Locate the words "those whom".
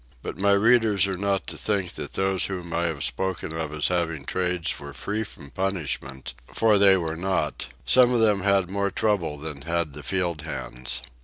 2.13-2.73